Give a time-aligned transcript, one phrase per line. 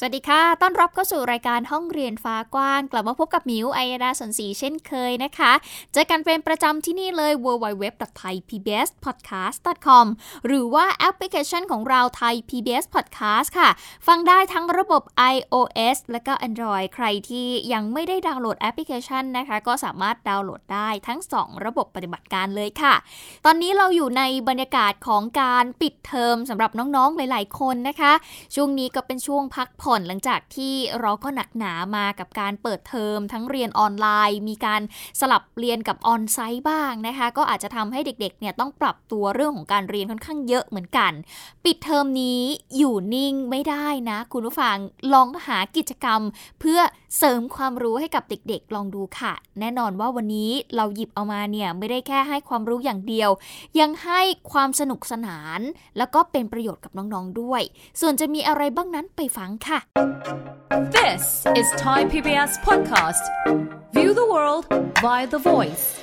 [0.00, 5.52] สวัสดีค่ะ ต้อนรับเข้าสู่รายการห้องเรียนฟ้ากว้าง กลับมาพบกับมิวไอยดาสนศรีเช่นเคยนะคะ
[5.92, 10.06] เจอกันเป็นประจำที่นี่เลย www.thaipbspodcast.com
[10.46, 13.68] หรือว่าแอปพลิเคชันของเราไทย PBS Podcast ค่ะ
[14.06, 15.02] ฟังได้ทั้งระบบ
[15.34, 22.94] iOS และก็ Android ใครที่ยังไม่ได้ดาวน์โหลดแอปพลิเคชันนะคะ ก็สามารถดาวน์โหลดได้ทั้ง 2 ระบบปฏิบัติการเลยค่ะ
[23.44, 28.12] ตอนนี้เราอยู่ในบรรยากาศของการปิดเทอมสำหรับน้องๆหลาย ๆ คนนะคะ
[28.54, 34.82] ช่วงนี้ก็เป็นช่วงพักผ่อนหลังจากที่เราก็หนักหนามากับการเปิดเทอมทั้งเรียนออนไลน์ มีการ
[35.20, 41.12] สลับเรียนกับออนไซต์บ้างนะคะ ก็อาจจะทำให้เด็กๆเนี่ยต้องปรับตัวเรื่องของการเรียนค่อนข้างเยอะเหมือนกัน
[41.64, 42.42] ปิดเทอมนี้
[42.76, 44.76] อยู่นิ่งไม่ได้นะ คุณผู้ฟัง
[45.12, 46.20] ลองหากิจกรรม
[46.60, 46.80] เพื่อ
[47.18, 53.30] เสริมความรู้ให้กับเด็กๆ ลองดูค่ะ แน่นอนว่าวันนี้เราหยิบเอามาเนี่ยไม่ได้แค่ให้ความรู้อย่างเดียว
[53.80, 54.20] ยังให้
[54.52, 55.60] ความสนุกสนาน
[55.98, 57.62] แล้วก็เป็นประโยชน์กับน้องๆด้วย
[58.00, 59.77] ส่วนจะมีอะไรบ้างนั้นไปฟังค่ะ
[60.96, 63.24] This is Thai PBS Podcast.
[63.92, 64.64] View the world
[65.02, 65.98] via the voice.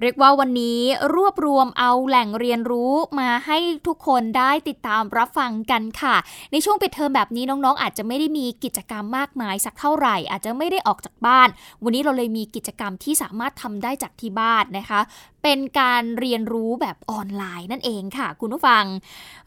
[0.00, 0.80] เรียกว่าวันนี้
[1.14, 6.16] รวบรวมเอาแหล่งเรียนรู้มาให้ทุกคนได้ติดตามรับฟังกันค่ะ
[6.52, 11.48] ในช่วงปิดเทอมแบบนี้น้องๆ อาจจะไม่ได้มีกิจกรรมมากมายสักเท่าไหร่ อาจจะไม่ได้ออกจากบ้าน
[11.84, 15.00] วันนี้เราเลยมีกิจกรรมที่สามารถทำได้จากที่บ้านนะคะ
[15.44, 18.84] เป็นการเรียนรู้แบบออนไลน์นั่นเองค่ะ คุณผู้ฟัง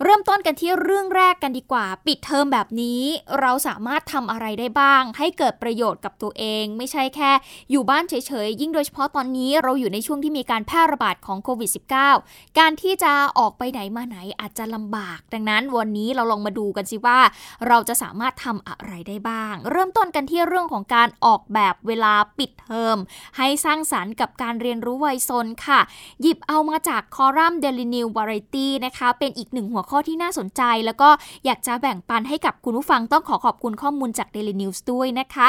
[0.04, 3.02] เริ่มต้นกันที่เรื่องแรกกันดีกว่า ปิดเทอมแบบนี้
[3.40, 7.32] เราสามารถทำอะไรได้บ้าง ให้เกิดประโยชน์กับตัวเอง ไม่ใช่แค่
[7.72, 8.14] อยู่บ้านเฉ
[8.46, 11.70] ยๆ ยิ่งโดยเฉพาะตอนนี้เราอยู่ในช่วงที่มีการแพร่ระบาดของโควิด
[12.16, 17.20] -19 การที่จะออกไปไหนมาไหนอาจจะลำบาก ดังนั้นวันนี้เราลองมาดูกันสิว่า
[17.68, 22.98] เราจะสามารถทำอะไรได้บ้าง เริ่มต้นกันที่เรื่องของการออกแบบเวลาปิดเทอม
[23.38, 25.80] ให้สร้างสารรค์กับการเรียนรู้วัยซนค่ะ
[26.22, 31.10] หยิบเอามาจากคอลัมน์ Daily New Variety นะคะ เป็นอีกหนึ่งหัวข้อที่น่าสนใจ แล้วก็
[31.46, 35.48] อยากจะแบ่งปันให้กับคุณผู้ฟังต้องขอขอบคุณข้อมูลจาก Daily News ด้วยนะคะ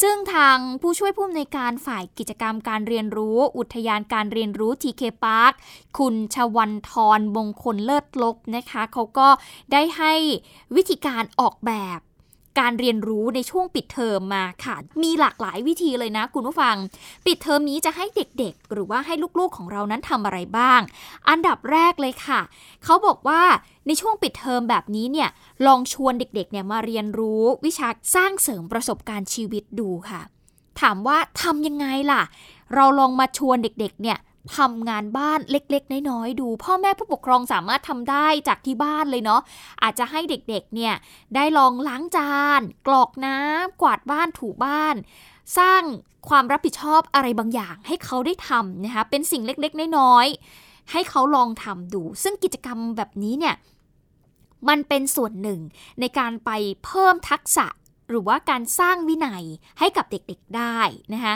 [0.00, 5.52] ซึ่งทางผู้ช่วยผู้อำนวยการฝ่ายกิจกรรมการเรียนรู้ อุทยานการเรียนรู้ TK Park
[5.98, 9.28] คุณชวันทรมงคลเลิศลบนะคะ เขาก็
[9.72, 10.14] ได้ให้
[10.76, 12.00] วิธีการออกแบบ
[12.60, 16.76] การเรียนรู้ในช่วงปิดเทอมมาค่ะ มีหลากหลายวิธีเลยนะคุณผู้ฟัง
[17.26, 20.80] ปิดเทอมนี้จะให้เด็กๆ หรือว่าให้ลูกๆของเรานั้นทำอะไรบ้าง
[21.28, 22.40] อันดับแรกเลยค่ะ
[22.84, 23.42] เขาบอกว่า
[23.86, 25.28] ในช่วงปิดเทอมแบบนี้เนี่ย
[25.66, 30.20] ลองชวนเด็กๆเนี่ยมาเรียนรู้วิชาสร้างเสริมประสบการณ์ชีวิตดูค่ะ
[30.80, 32.22] ถามว่าทำยังไงล่ะ
[32.74, 34.18] เราลองมาชวนเด็กๆเนี่ย
[34.58, 39.40] ทำงานบ้านเล็กๆ น้อยๆ ดู พ่อแม่ผู้ปกครองสามารถทำได้จากที่บ้านเลยเนาะ
[39.82, 40.94] อาจจะให้เด็กๆเนี่ย
[41.34, 44.94] ได้ลองล้างจาน กรอกน้ำกวาดบ้านถูบ้าน
[45.58, 45.82] สร้าง
[46.28, 53.54] ความรับผิดชอบอะไรบางอย่างให้เขาได้ทำนะคะเป็นสิ่งเล็กๆ น้อยๆ ให้เขาลองทำดู ซึ่งกิจกรรมแบบนี้เนี่ย
[54.68, 55.60] มันเป็นส่วนหนึ่ง
[56.00, 56.50] ในการไป
[56.84, 57.66] เพิ่มทักษะ
[58.08, 59.44] หรือว่าการสร้างวินัย
[59.78, 60.78] ให้กับเด็กๆได้
[61.14, 61.34] นะคะ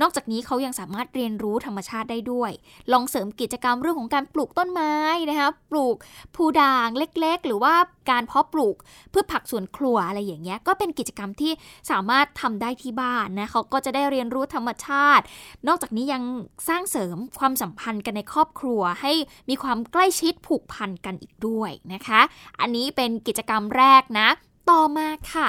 [0.00, 2.50] นอกจากนี้เขายังสามารถเรียนรู้ธรรมชาติได้ด้วย
[2.92, 4.92] ลองเสริมกิจกรรมเรื่องของการปลูกต้นไม้
[5.30, 5.96] นะคะปลูก
[6.36, 7.74] ผูด่างเล็กๆ หรือว่า
[8.10, 8.76] การเพาะปลูก
[9.12, 11.52] พืชผักสวนครัวอะไรอย่างเงี้ยก็เป็นกิจกรรมที่
[11.90, 15.24] สามารถทำได้ที่บ้านนะเขาก็จะได้เรียนรู้ธรรมชาติ
[15.68, 16.22] นอกจากนี้ยัง
[16.68, 19.12] สร้างเสริมความสัมพันธ์กันในครอบครัว ให้
[19.48, 22.20] มีความใกล้ชิดผูกพันกันอีกด้วยนะคะ
[22.60, 24.28] อันนี้เป็นกิจกรรมแรกนะ
[24.70, 25.48] ต่อมาค่ะ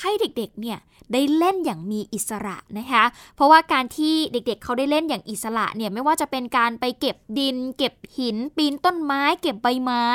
[0.00, 0.78] ให้เด็กๆเนี่ย
[1.12, 3.04] ได้เล่นอย่างมีอิสระนะคะ
[3.36, 10.06] เพราะว่าการที่เด็กๆเเขาได้เล่นอย่างอิสระเนี่ยไม่ว่าจะเป็นการไปเก็บดิน เก็บหิน ปีนต้นไม้ เก็บใบไม้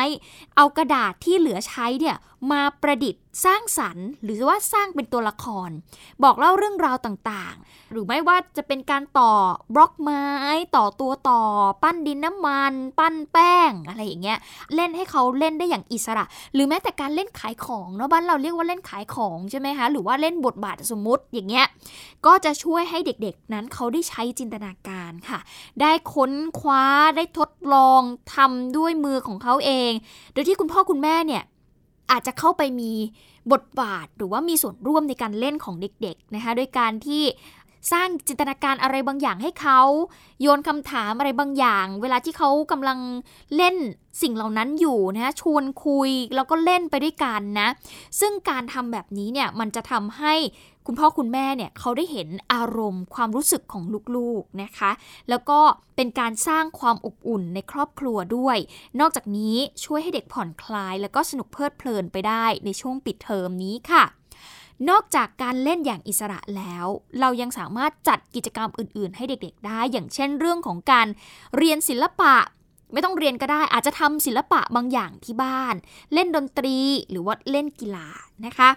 [0.55, 2.17] เอากระดาษที่เหลือใช้เนี่ย
[2.51, 5.69] มาประดิษฐ์สร้างสรรค์ หรือว่าสร้างเป็นตัวละคร
[6.23, 9.31] บอกเล่าเรื่องราวต่างๆ หรือไม่ว่าจะเป็นการต่อ
[9.75, 10.23] บล็อกไม้
[10.75, 11.41] ต่อตัวต่อ
[11.84, 14.40] ปั้นดินน้ำมัน ปั้นแป้งอะไรอย่างเงี้ย
[14.75, 21.66] เล่นให้เขาเล่นได้อย่างอิสระ หรือแม้แต่การเล่นขายของเนาะบ้านเราเรียกว่าเล่นขายของใช่ไหมคะหรือว่าเล่นบทบาทสมมุติอย่างเงี้ย
[22.25, 25.39] ก็จะช่วยให้เด็กๆ นั้นเขาได้ใช้จินตนาการค่ะ
[25.81, 26.85] ได้ค้นคว้า
[27.16, 28.01] ได้ทดลอง
[28.35, 29.91] ทำด้วยมือของเขาเอง
[30.34, 31.43] โดยที่คุณพ่อคุณแม่เนี่ย
[32.11, 32.91] อาจจะเข้าไปมี
[33.52, 37.23] บทบาทหรือว่ามีส่วนร่วมในการเล่นของเด็กๆนะคะโดยการที่
[37.94, 39.82] สร้างจินตนาการอะไรบางอย่างให้เขา
[40.41, 43.00] โยนคำถามอะไรบางอย่าง เวลาที่เขากำลัง
[43.55, 43.76] เล่น
[44.22, 47.70] สิ่งเหล่านั้นอยู่นะชวนคุยแล้วก็เล่นไปด้วยกันนะ
[48.20, 50.34] ซึ่งการทำแบบนี้เนี่ยมันจะทำให้
[50.88, 53.84] คุณพ่อคุณแม่เนี่ยเขาได้เห็นอารมณ์ความรู้สึกของ
[54.16, 54.91] ลูกๆนะคะ
[55.30, 55.59] แล้วก็
[55.96, 58.58] เป็นการสร้างความอบอุ่นในครอบครัวด้วย
[59.00, 64.03] นอกจากนี้ช่วยให้เด็กผ่อนคลาย แล้วก็สนุกเพลิดเพลินไปได้ในช่วงปิดเทอมนี้ค่ะ
[64.90, 66.85] นอกจากการเล่นอย่างอิสระแล้ว
[67.20, 71.08] เรายังสามารถจัดกิจกรรมอื่น ๆ ให้เด็ก ๆ ได้ อย่างเช่นเรื่องของการ
[71.58, 72.35] เรียนศิลปะ
[72.94, 75.76] ไม่ต้องเรียนก็ได้ อาจจะทำศิลปะบางอย่างที่บ้าน
[76.14, 76.78] เล่นดนตรี
[77.09, 78.08] หรือว่าเล่นกีฬา
[78.46, 78.70] นะคะ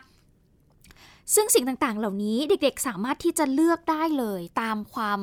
[1.35, 5.21] ซึ่งสิ่งต่างๆ เหล่านี้เด็กๆ สามารถที่จะเลือกได้เลยตามความ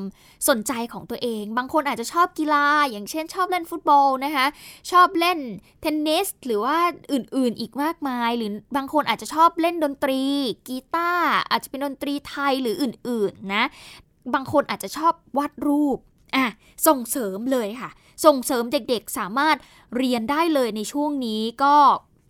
[0.50, 4.46] สนใจของตัวเอง บางคนอาจจะชอบกีฬา อย่างเช่นชอบเล่นฟุตบอลนะคะ
[4.92, 5.40] ชอบเล่น
[5.82, 6.78] เทนนิสหรือว่า
[7.14, 10.22] อื่นๆอีกมากมาย หรือบางคนอาจจะชอบเล่นดนตรี
[10.68, 13.64] กีตาร์อาจจะเป็นดนตรีไทยหรืออื่นๆนะ
[14.34, 15.98] บางคนอาจจะชอบวาดรูป
[16.36, 16.46] อะ
[16.88, 17.90] ส่งเสริมเลยค่ะ
[18.26, 19.56] ส่งเสริมเด็กๆสามารถ
[19.98, 21.76] เรียนได้เลยในช่วงนี้ก็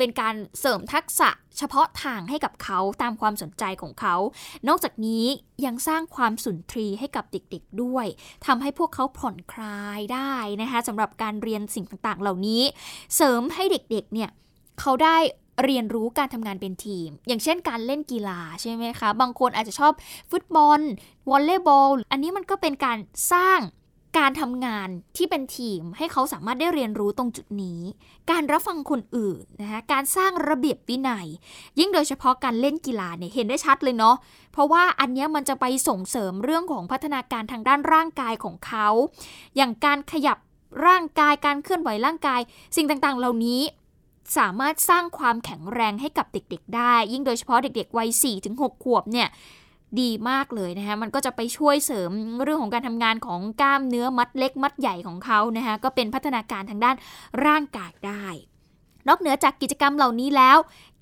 [0.04, 4.16] เป็นการเสริมทักษะเฉพาะทางให้กับเขาตามความสนใจของเขา
[4.68, 5.26] นอกจากนี้
[5.66, 8.06] ยังสร้างความสุนทรีให้กับเด็กๆด้วย
[8.46, 12.64] ทำให้พวกเขาผ่อนคลายได้นะคะสำหรับการเรียนสิ่งต่างๆ เหล่านี้
[13.16, 14.30] เสริมให้เด็กๆเนี่ย
[14.80, 15.18] เขาได้
[15.64, 19.94] เรียนรู้การทำงานเป็นทีม อย่างเช่นการเล่นกีฬาใช่ไหมคะ บางคนอาจจะชอบ
[20.32, 20.80] ฟุตบอล
[21.30, 22.98] วอลเลย์บอล อันนี้มันก็เป็นการ
[23.32, 23.60] สร้าง
[24.18, 27.82] การทำงานที่เป็นทีมให้เขาสามารถได้เรียนรู้ตรงจุดนี้
[28.32, 31.28] การรับฟังคนอื่นนะคะการสร้างระเบียบวินัย
[31.80, 34.16] ยิ่งโดยเฉพาะการเล่นกีฬาเนี่ยเห็นได้ชัดเลยเนาะ
[34.52, 38.88] เพราะว่าอันนี้มันจะไปส่งเสริมเรื่องของพัฒนาการทางด้านร่างกายของเขา
[39.56, 40.38] อย่างการขยับ
[40.86, 42.42] ร่างกายการเคลื่อนไหวร่างกาย
[42.76, 43.62] สิ่งต่างๆ เหล่านี้
[44.38, 48.10] สามารถสร้างความแข็งแรงให้กับเด็ก ๆ ได้ ยิ่งโดยเฉพาะเด็ก ๆ วัย
[48.48, 49.28] 4-6 ขวบเนี่ย
[50.02, 52.12] ดีมากเลยนะคะมันก็จะไปช่วยเสริม
[52.44, 56.96] เรื่องของการทำงานของกล้ามเนื้อมัดเล็กมัดใหญ่ของเขานะคะก็เป็นพัฒนาการทางด้าน
[57.46, 58.26] ร่างกายได้
[59.08, 60.58] นอกเหนือจากกิจกรรมเหล่านี้แล้ว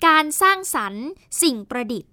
[0.06, 1.04] การสร้างสรรค์
[1.42, 2.10] สิ่งประดิษฐ์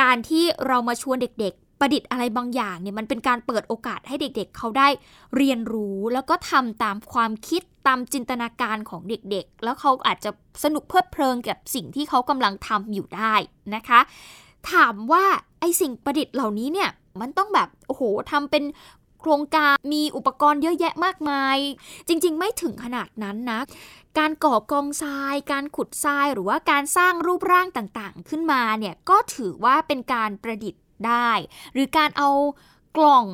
[0.00, 4.88] การที่เรามาชวนเด็กๆ ประดิษฐ์อะไรบางอย่างเนี่ยมันเป็นการเปิดโอกาสให้เด็กๆเขาได้
[5.36, 10.30] เรียนรู้แล้วก็ทำตามความคิดตามจินตนาการของเด็กๆ แล้วเขาอาจจะ
[10.64, 13.34] สนุกเพลิดเพลินกับสิ่งที่เขากำลังทำอยู่ได้
[13.74, 14.00] นะคะ
[14.72, 15.24] ถามว่า
[15.80, 16.90] สิ่งประดิษฐ์เหล่านี้เนี่ย
[17.20, 18.64] มันต้องแบบโอ้โหทำเป็น
[19.20, 21.58] โครงการมีอุปกรณ์เยอะแยะมากมาย
[22.08, 23.60] จริง ๆ ไม่ถึงขนาดนั้นนะ
[24.18, 31.30] การก่อกองทราย การขุดทรายหรือว่าการสร้างรูปร่างต่างๆ ขึ้นมาเนี่ยก็ถือว่าเป็นการประดิษฐ์ได้
[31.72, 32.30] หรือการเอา
[32.96, 33.26] กล่อง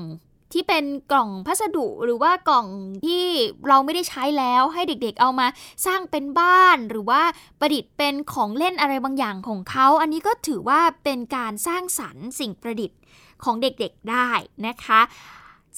[0.53, 2.67] ที่เป็นกล่องพัสดุหรือว่ากล่อง
[3.07, 3.25] ที่
[3.69, 5.47] เราไม่ได้ใช้แล้วให้เด็กๆเอามา
[5.87, 7.23] สร้างเป็นบ้านหรือว่า
[7.61, 12.99] ประดิษฐ์เป็นของเล่นอะไรบางอย่างของเขา อันนี้ก็ถือว่าเป็นการสร้างสรรค์สิ่งประดิษฐ์
[13.45, 14.31] ของเด็กๆได้
[14.67, 15.01] นะคะ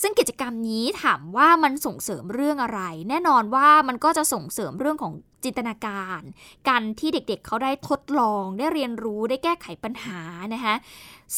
[0.00, 5.12] ซึ่งกิจกรรมนี้ถามว่ามันส่งเสริมเรื่องอะไร แน่นอนว่ามันก็จะส่งเสริมเรื่องของ
[5.44, 6.20] จินตนาการ
[6.68, 10.20] การที่เด็กๆเเขาได้ทดลองได้เรียนรู้ได้แก้ไขปัญหา
[10.54, 10.74] นะคะ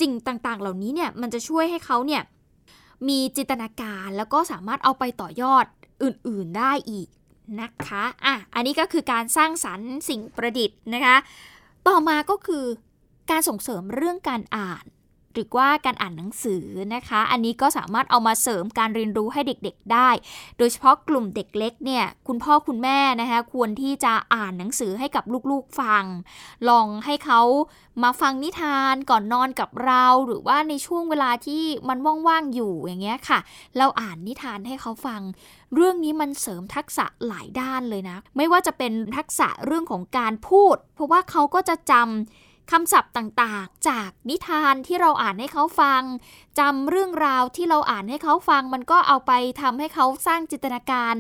[0.00, 2.23] สิ่งต่างๆ เหล่านี้เนี่ยมันจะช่วยให้เขาเนี่ย
[3.08, 5.64] มีจินตนาการแล้วก็สามารถเอาไปต่อยอด
[6.02, 7.08] อื่นๆได้อีก
[7.60, 11.16] นะคะ อะ อันนี้ก็คือการสร้างสรรค์สิ่งประดิษฐ์นะคะ
[11.88, 12.64] ต่อมาก็คือ
[13.31, 14.84] การส่งเสริมเรื่องการอ่าน
[15.37, 20.11] หรือว่าการอ่านหนังสือนะคะ อันนี้ก็สามารถเอามาเสริมการเรียนรู้ให้เด็กๆได้
[20.59, 26.05] โดยเฉพาะกลุ่มเด็กเล็กเนี่ยคุณพ่อคุณแม่นะคะควรที่จะอ่านหนังสือให้กับลูกๆฟัง
[26.69, 27.41] ลองให้เขา
[28.03, 33.38] มาฟังนิทานก่อนนอนกับเรา หรือว่าในช่วงเวลาที่มันว่างๆอยู่อย่างเงี้ยค่ะ
[33.78, 35.21] เราอ่านนิทานให้เขาฟัง
[35.75, 46.02] เรื่องนี้มันเสริมทักษะหลายด้านเลยนะ ไม่ว่าจะเป็นทักษะเรื่องของการพูด เพราะว่าเขาก็จะจำ คำศัพท์ต่างๆ จากนิทานที่เราอ่านให้เขาฟัง
[46.58, 49.32] จำเรื่องราวที่เราอ่านให้เขาฟัง มันก็เอาไป
[49.62, 51.14] ทำให้เขาสร้างจินตนาการ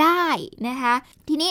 [0.00, 0.24] ได้
[0.68, 0.94] นะคะ
[1.28, 1.50] ทีนี้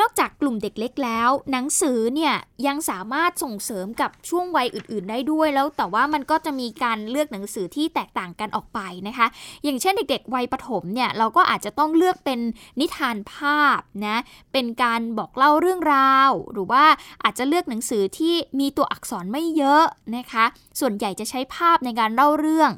[0.00, 2.34] นอกจากกลุ่มเด็กเล็กแล้ว หนังสือเนี่ย
[2.66, 9.26] ยังสามารถส่งเสริมกับช่วงวัยอื่น ๆ ได้ด้วยแล้ว แต่ว่ามันก็จะมีการเลือกหนังสือที่แตกต่างกันออกไปนะคะ
[9.64, 12.40] อย่างเช่นเด็ก ๆ วัยประถมเนี่ยเราก็อาจจะต้องเลือกเป็น
[12.80, 14.16] นิทานภาพนะ
[14.52, 16.84] เป็นการบอกเล่าเรื่องราว หรือว่า
[17.24, 19.84] อาจจะเลือกหนังสือที่มีตัวอักษรไม่เยอะ
[20.16, 20.44] นะคะ
[20.80, 22.70] ส่วนใหญ่จะใช้ภาพในการเล่าเรื่อง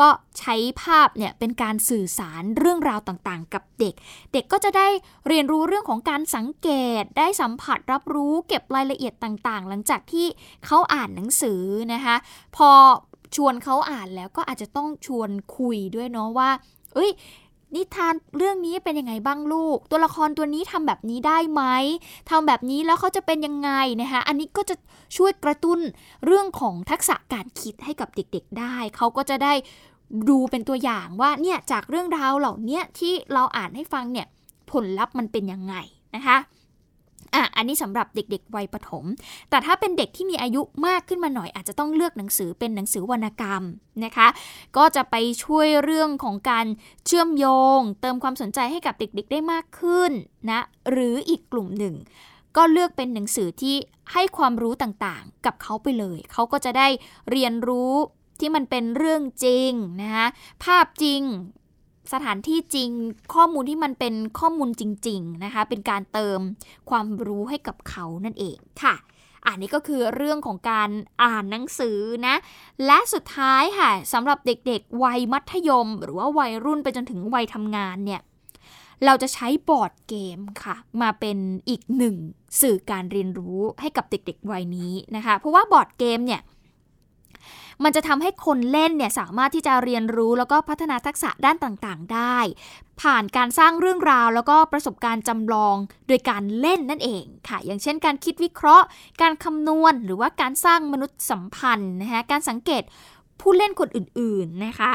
[0.00, 3.94] ก็ใช้ภาพเนี่ยเป็นการสื่อสารเรื่องราวต่างๆ กับเด็ก
[4.32, 4.88] เด็กก็จะได้
[5.28, 6.68] เรียนรู้เรื่องของการสังเก
[7.00, 10.26] ต ได้สัมผัสรับรู้เก็บรายละเอียดต่างๆ หลังจากที่
[10.66, 11.62] เขาอ่านหนังสือ
[11.92, 12.16] นะคะ
[12.56, 12.70] พอ
[13.36, 16.50] ชวนเขาอ่านแล้วก็อาจจะต้องชวนคุยด้วยเนาะว่า
[16.94, 17.10] เอ้ย
[17.74, 21.62] นิทานเรื่องนี้เป็นยังไงบ้างลูก ตัวละครตัวนี้ทำแบบนี้ได้ไหม
[22.30, 23.70] ทำแบบนี้แล้วเขาจะเป็นยังไง
[24.00, 24.76] นะคะอันนี้ก็จะ
[25.16, 25.80] ช่วยกระตุ้น
[26.26, 29.52] เรื่องของทักษะการคิดให้กับเด็กๆได้ เขาก็จะได้
[30.28, 34.26] ดูเป็นตัวอย่างว่าเนี่ยจากเรื่องราวเหล่านี้ที่เราอ่านให้ฟังเนี่ย
[34.70, 35.74] ผลลัพธ์มันเป็นยังไง
[36.14, 36.36] นะคะ
[37.34, 39.04] อะอันนี้สำหรับเด็กๆวัยประถม
[39.50, 43.62] แต่ถ้าเป็นเด็กที่มีอายุมากขึ้นมาหน่อย อาจจะต้องเลือกหนังสือเป็นหนังสือวรรณกรรม
[44.04, 44.28] นะคะ
[44.76, 46.66] ก็จะไปช่วยเรื่องของการ
[47.06, 47.46] เชื่อมโย
[47.78, 50.12] ง เติมความสนใจให้กับเด็กๆได้มากขึ้น
[50.50, 51.94] นะหรืออีกกลุ่มหนึ่ง
[52.56, 53.76] ก็เลือกเป็นหนังสือที่
[54.12, 56.88] ให้ความรู้ต่างๆ กับเขาไปเลย เขาก็จะได้
[57.30, 57.94] เรียนรู้
[58.40, 59.70] ที่มันเป็นเรื่องจริง
[60.02, 60.26] นะคะ
[60.64, 61.22] ภาพจริง
[62.12, 62.90] สถานที่จริง
[63.34, 66.40] ข้อมูลที่มันเป็นข้อมูลจริง ๆนะคะ เป็นการเติม
[66.90, 68.94] ความรู้ให้กับเขานั่นเองค่ะ
[69.46, 70.90] อันนี้ก็คือเรื่องของการ
[71.22, 72.36] อ่านหนังสือนะ
[72.86, 78.20] และสุดท้ายค่ะสำหรับเด็กๆ วัยมัธยม หรือว่าวัยรุ่นไปจนถึงวัยทำงานเนี่ย
[79.04, 81.38] เราจะใช้บอร์ดเกมค่ะ มาเป็น
[81.68, 82.16] อีกหนึ่ง
[82.60, 86.40] สื่อการเรียนรู้ให้กับเด็กๆ วัยนี้นะคะ เพราะว่าบอร์ดเกมเนี่ย
[87.84, 92.38] มันจะทำให้คนเล่นเนี่ยสามารถที่จะเรียนรู้แล้วก็พัฒนาทักษะด้านต่างๆ ได้
[93.00, 95.76] ผ่านการสร้างเรื่องราว แล้วก็ประสบการณ์จำลอง
[96.08, 98.86] โดยการเล่นนั่นเองค่ะ อย่างเช่น การคิดวิเคราะห์
[99.22, 102.82] การคำนวณ หรือว่าการสร้างมนุษย์สัมพันธ์นะคะการสังเกต
[103.40, 104.92] ผู้เล่นคนอื่นๆนะคะ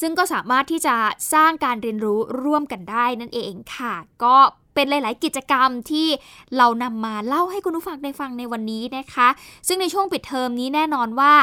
[0.00, 0.96] ซึ่งก็สามารถที่จะ
[1.32, 4.36] สร้างการเรียนรู้ร่วมกันได้นั่นเองค่ะ ก็
[4.74, 6.08] เป็นหลาย ๆ กิจกรรมที่
[6.56, 9.28] เรานำมาเล่าให้คุณผู้ฟังได้ฟังในวันนี้นะคะ
[9.68, 11.34] ซึ่งในช่วงปิดเทอมนี้แน่นอนว่า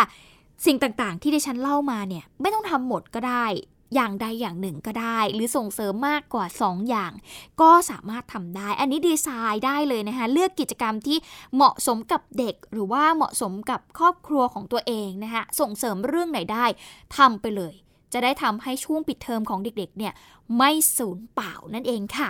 [0.65, 3.45] สิ่งต่างๆ ที่ดิฉันเล่ามาเนี่ยไม่ต้องทำหมดก็ได้
[3.95, 7.11] อย่างใดอย่างหนึ่งก็ได้ หรือส่งเสริมมากกว่า 2 อย่าง
[7.61, 11.17] ก็สามารถทำได้ อันนี้ดีไซน์ได้เลยนะคะ เลือกกิจกรรมที่
[11.55, 16.65] เหมาะสมกับเด็ก หรือว่าเหมาะสมกับครอบครัวของตัวเองนะคะส่งเสริมเรื่องไหนได้
[17.17, 17.73] ทำไปเลย
[18.13, 20.13] จะได้ทำให้ช่วงปิดเทอมของเด็กๆ เนี่ย
[20.57, 22.29] ไม่สูญเปล่านั่นเองค่ะ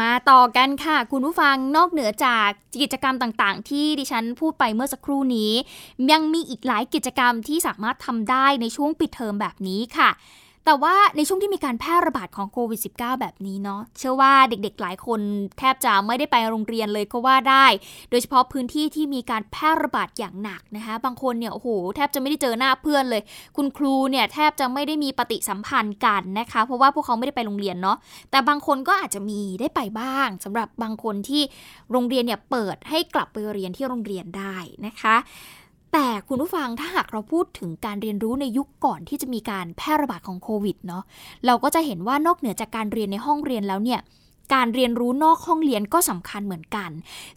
[0.00, 2.48] มาต่อกันค่ะ คุณผู้ฟังนอกเหนือจาก
[2.82, 5.52] กิจกรรมต่างๆ ที่ดิฉันพูดไปเมื่อสักครู่นี้
[6.10, 10.10] ยังมีอีกหลายกิจกรรมที่สามารถทำได้ในช่วงปิดเทอมแบบนี้ค่ะ
[10.64, 15.20] แต่ว่าในช่วงที่มีการแพร่ระบาดของโควิด -19 แบบนี้เนาะเชื่อว่าเด็กๆหลายคน
[15.58, 17.66] แทบจะไม่ได้ไปโรงเรียนเลยก็ว่าได้
[18.10, 23.22] โดยเฉพาะพื้นที่ที่มีการแพร่ระบาดอย่างหนักนะคะ บางคนเนี่ยโอ้โหแทบจะไม่ได้เจอหน้าเพื่อนเลย
[23.56, 27.96] คุณครูเนี่ยแทบจะไม่ได้มีปฏิสัมพันธ์กันนะคะ เพราะว่าพวกเขาไม่ได้ไปโรงเรียนเนาะ
[28.30, 31.42] แต่บางคนก็อาจจะมีได้ไปบ้างสำหรับบางคนที่
[31.92, 35.16] โรงเรียนเนี่ยเปิดให้กลับไปเรียนที่โรงเรียนได้นะคะ
[35.92, 41.02] แต่คุณผู้ฟังถ้าหากเราพูดถึงการเรียนรู้ในยุคก่อนที่จะมีการแพร่ระบาดของโควิดเนาะ
[41.46, 44.00] เราก็จะเห็นว่านอกเหนือจากการเรียนในห้องเรียนแล้วเนี่ย
[44.54, 46.90] การเรียนรู้นอกห้องเรียนก็สำคัญเหมือนกัน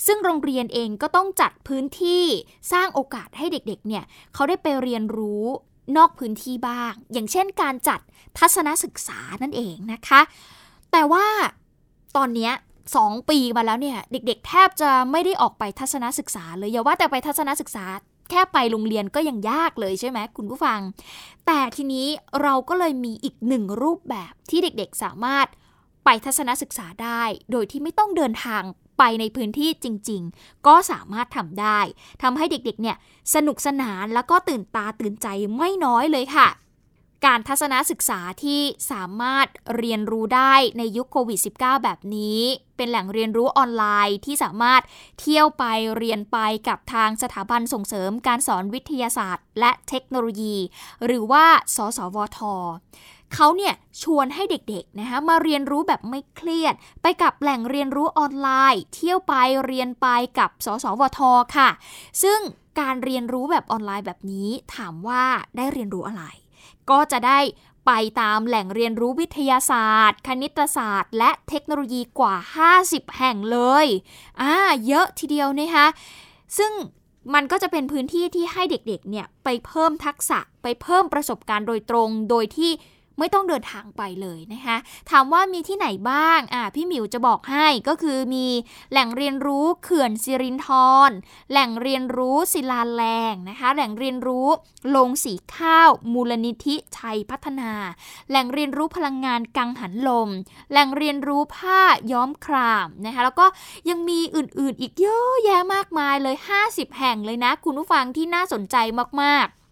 [0.05, 2.23] ซึ่งโรงเรียนเองก็ต้องจัดพื้นที่
[2.71, 5.43] สร้างโอกาสให้เด็กๆ เนี่ยเขาได้ไปเรียนรู้
[5.97, 7.99] นอกพื้นที่บ้าง อย่างเช่นการจัด
[8.37, 10.21] ทัศนศึกษานั่นเองนะคะ
[10.91, 11.25] แต่ว่า
[12.17, 12.53] ตอนเนี้ย
[12.95, 17.85] สองปีมาแล้วเนี่ย เด็กๆ แทบจะไม่ได้ออกไปทัศนศึกษาเลยอย่าว่าแต่ไปทัศนศึกษา
[18.29, 20.79] แค่ไปโรงเรียนก็ยังยากเลยใช่ไหมคุณผู้ฟัง
[21.45, 22.07] แต่ทีนี้
[22.41, 25.47] เราก็เลยมีอีกหนึ่งรูปแบบที่เด็กๆสามารถ
[26.05, 28.63] ไปทัศนศึกษาได้ โดยที่ไม่ต้องเดินทาง
[28.97, 31.79] ไปในพื้นที่จริง ๆ ก็สามารถทำได้
[32.23, 32.97] ทำให้เด็กๆเนี่ย
[33.35, 35.27] สนุกสนานแล้วก็ตื่นตาตื่นใจ
[35.57, 36.47] ไม่น้อยเลยค่ะ
[37.25, 42.41] การทัศนศึกษาที่สามารถเรียนรู้ได้ในยุคโควิด -19 แบบนี้
[42.77, 44.81] เป็นแหล่งเรียนรู้ออนไลน์ที่สามารถ
[45.19, 45.63] เที่ยวไป
[45.97, 50.55] เรียนไปกับทางสถาบันส่งเสริมการสอนวิทยาศาสตร์ และเทคโนโลยี
[51.05, 51.45] หรือว่า
[51.75, 52.39] สสวท
[53.33, 59.33] เขาเนี่ยชวนให้เด็กๆนะคะมาเรียนรู้แบบไม่เครียด ไปกับแหล่งเรียนรู้ออนไลน์ เที่ยวไป
[59.65, 60.07] เรียนไป
[60.39, 61.19] กับ สสวท
[61.57, 61.69] ค่ะ
[62.23, 62.39] ซึ่ง
[62.79, 65.23] การเรียนรู้แบบออนไลน์แบบนี้ถามว่า
[65.57, 66.23] ได้เรียนรู้อะไร
[66.89, 67.39] ก็จะได้
[67.85, 72.35] ไปตามแหล่งเรียนรู้วิทยาศาสตร์ คณิตศาสตร์ และเทคโนโลยีกว่า
[72.75, 73.87] 50 แห่งเลย
[74.41, 74.53] อ่า
[74.87, 75.87] เยอะทีเดียวนะคะ
[76.57, 76.71] ซึ่ง
[77.33, 82.71] มันก็จะเป็นพื้นที่ที่ให้เด็กๆ เนี่ย ไปเพิ่มทักษะ ไปเพิ่มประสบการณ์โดยตรง โดยที่
[83.19, 84.77] ไม่ต้องเดินทางไปเลยนะคะ
[85.11, 88.47] ถามว่ามีที่ไหนบ้างอ่าพี่หมิวจะบอกให้ก็คือมี
[88.91, 90.67] แหล่งเรียนรู้เขื่อนสิรินธ
[91.09, 91.11] ร
[91.51, 94.47] แหล่งเรียนรู้ศิลาแรงนะคะแหล่งเรียนรู้
[94.89, 97.71] โรงสีข้าว มูลนิธิชัยพัฒนา
[98.29, 100.29] แหล่งเรียนรู้พลังงานกังหันลม
[100.71, 101.81] แหล่งเรียนรู้ผ้า
[102.11, 103.45] ย้อมครามนะคะแล้วก็
[103.89, 106.35] ยังมีอื่นๆ อีกเยอะแยะมากมายเลย
[106.67, 108.75] 50 แห่งเลยนะ คุณผู้ฟังที่น่าสนใจ
[109.21, 109.64] มากๆ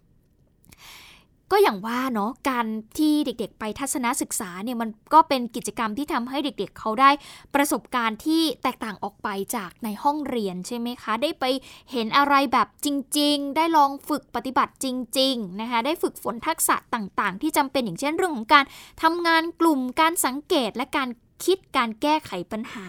[1.55, 2.65] ก็อย่างว่าเนาะการ
[2.97, 7.09] ที่เด็กๆ ไปทัศนศึกษาเนี่ยมันก็เป็นกิจกรรมที่ทำให้เด็กๆเขาได้
[7.55, 11.45] ประสบการณ์ที่แตกต่างออกไปจากในห้องเรียนใช่ไหมคะ ได้ไป
[11.91, 12.87] เห็นอะไรแบบจ
[13.19, 14.85] ริง ๆ ได้ลองฝึกปฏิบัติจ
[15.19, 18.65] ริง ๆ นะคะ ได้ฝึกฝนทักษะต่างๆ ที่จำเป็นอย่างเช่นเรื่องของการ
[19.03, 21.09] ทำงานกลุ่มการสังเกตและการ
[21.45, 22.87] คิดการแก้ไขปัญหา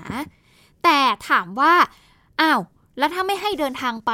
[0.84, 1.74] แต่ถามว่า
[2.40, 2.60] อ้าว
[2.98, 4.12] แล้วถ้าไม่ให้เดินทางไป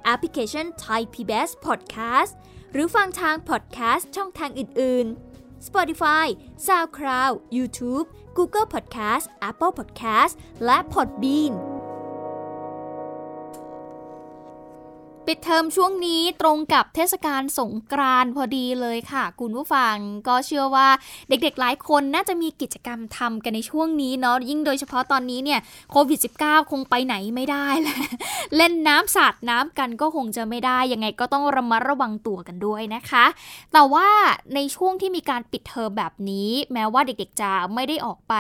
[0.06, 2.32] แอปพลิเคชัน Thai PBS Podcast
[2.72, 5.06] หรือฟังทาง podcast ช่องทางอื่น
[5.38, 6.28] ๆ Spotify
[6.68, 8.06] SoundCloud YouTube
[8.38, 10.34] Google Podcast Apple Podcast
[10.66, 11.75] และ Podbean
[15.28, 19.96] ปิดเทอมช่วงนี้ตรงกับเทศกาลสงกรานพอดีเลยค่ะ คุณผู้ฟัง
[20.28, 20.88] ก็เชื่อว่า
[21.30, 25.60] เด็กๆหลายคนน่าจะมีกิจกรรมทำกันในช่วงนี้เนาะยิ่งโดยเฉพาะตอนนี้เนี่ย
[25.92, 28.00] โควิด -19 คงไปไหนไม่ได้แหละ
[28.56, 33.26] เล่นน้ำสาดน้ำกันก็คงจะไม่ได้ ยังไงก็ต้องระมัดระวังตัวกันด้วยนะคะ
[33.74, 34.08] แต่ว่า
[34.56, 38.34] ในช่วงที่มีการปิดเทอมแบบนี้ แม้ว่าเด็กๆจะไม่ได้ออกไป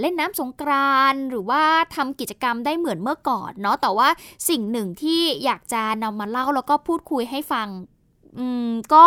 [0.00, 1.62] เล่นน้ำสงกรานหรือว่า
[1.94, 4.08] ทำกิจกรรมได้เหมือนเมื่อก่อนเนาะแต่ว่า
[4.48, 7.68] สิ่งหนึ่งที่อยากจะจะนำมาเล่าแล้วก็พูดคุยให้ฟัง
[8.38, 9.04] อืมก็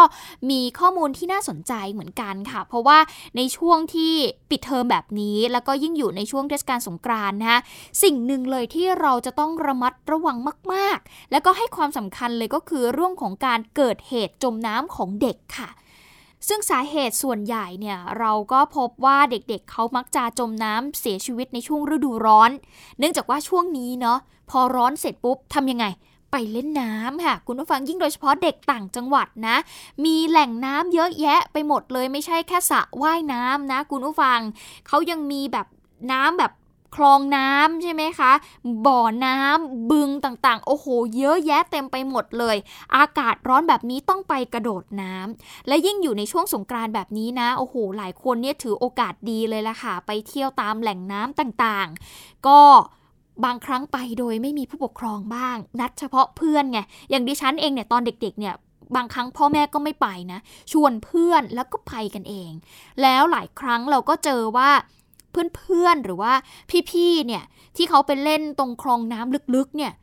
[0.49, 2.97] มีข้อมูลที่น่าสนใจเหมือนกันค่ะ เพราะว่า
[3.37, 4.13] ในช่วงที่
[4.49, 7.57] ปิดเทอมแบบนี้ แล้วก็ยิ่งอยู่ในช่วงเทศกาลสงกรานต์นะ
[8.03, 10.37] สิ่งหนึ่งเลยที่เราจะต้องระมัดระวัง
[10.73, 15.69] มาก ๆ แล้วก็ให้ความสำคัญเลยก็คือเรื่องของการเกิดเหตุจมน้ำของเด็กค่ะ
[16.47, 22.51] ซึ่งสาเหตุส่วนใหญ่เนี่ยเราก็พบว่าเด็กๆเเขามักจะจมน้ำเสียชีวิตในช่วงฤดูร้อน
[22.99, 25.85] เนื่องจากว่าช่วงนี้เนาะพอร้อนเสร็จปุ๊บทำยังไง
[26.31, 29.57] ไปเล่นน้ำค่ะ คุณผู้ฟังยิ่งโดยเฉพาะเด็กต่างจังหวัดนะ
[30.05, 34.39] มีแหล่งน้ำเยอะแยะไปหมดเลยไม่ใช่แค่สระว่ายน้ำนะ คุณผู้ฟัง
[34.87, 35.67] เขายังมีแบบ
[36.11, 36.51] น้ำแบบ
[36.95, 38.31] คลองน้ำใช่ไหมคะ
[38.85, 40.85] บ่อน้ำบึงต่างๆ โอ้โห
[41.17, 42.55] เยอะแยะเต็มไปหมดเลย
[42.95, 52.59] อากาศร้อนแบบนี้ต้องไปกระโดดน้ำและยิ่งอยู่ในช่วงสงกรานต์แบบนี้นะ โอ้โห หลายคนเนี่ยถือโอกาสดีเลยล่ะค่ะ ไปเที่ยวตามแหล่งน้ำต่างๆ ก็
[53.45, 58.55] บางครั้งไปโดยไม่มีผู้ปกครองบ้าง นัดเฉพาะเพื่อนไงอย่างดิฉันเองเนี่ยตอนเด็กๆเนี่ย
[58.95, 60.39] บางครั้งพ่อแม่ก็ไม่ไปนะ
[60.71, 62.51] ชวนเพื่อนแล้วก็ไปกันเอง
[63.01, 64.69] แล้วหลายครั้งเราก็เจอว่า
[65.55, 66.33] เพื่อนๆหรือว่า
[66.91, 67.43] พี่ๆเนี่ย
[67.75, 69.93] ที่เขาไปเล่นตรงคลองน้ำลึกๆเนี่ย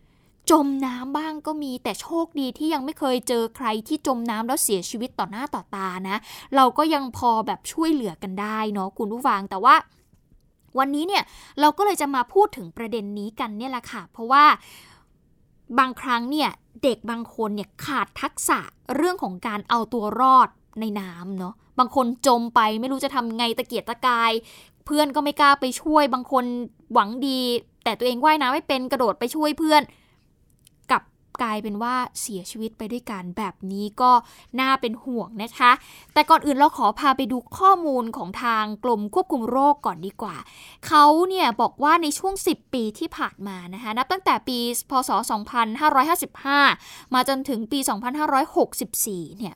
[0.51, 6.17] จมน้ำบ้างก็มีแต่โชคดีที่ยังไม่เคยเจอใครที่จมน้ำแล้วเสียชีวิตต่อหน้าต่อตานะ
[6.57, 9.75] เราก็ยังพอแบบช่วยเหลือกันได้เนาะคุณผู้ฟังแต่ว่า
[10.79, 11.23] วันนี้เนี่ย
[11.61, 14.45] เราก็เลยจะมาพูดถึงประเด็นนี้กันเนี่ยแหละค่ะ เพราะว่า
[15.79, 16.51] บางครั้งเนี่ย
[16.83, 18.61] เด็กบางคนเนี่ยขาดทักษะ
[18.97, 20.49] เรื่องของการเอาตัวรอด
[20.81, 24.33] ในน้ำเนาะบางคนจมไปไม่รู้จะทำไงตะเกียกตะกาย
[24.85, 26.45] เพื่อนก็ไม่กล้าไปช่วยบางคน
[26.93, 27.41] หวังดี
[27.85, 29.83] แต่ตัวเองว่ายน้ำไม่เป็นกระโดดไปช่วยเพื่อน
[31.43, 34.13] กลายเป็นว่าเสียชีวิตไปด้วยกันแบบนี้ก็
[34.61, 35.73] น่าเป็นห่วงนะคะ
[36.13, 40.37] แต่ก่อนอื่นเราขอพาไปดูข้อมูลของทางกรมควบคุมโรคก่อนดีกว่า
[40.87, 44.59] เขาเนี่ยบอกว่าในช่วง 10 ปีที่ผ่านมานะคะ นับตั้งแต่ปี
[44.91, 45.11] พศ
[45.93, 47.79] 2555 มาจนถึงปี
[48.45, 49.55] 2564 เนี่ย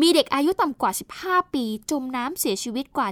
[0.00, 0.92] มีเด็กอายุต่ำกว่า
[1.22, 3.08] 15 ปี จมน้ำเสียชีวิตกว่า